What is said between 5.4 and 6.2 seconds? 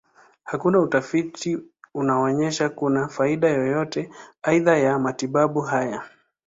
haya.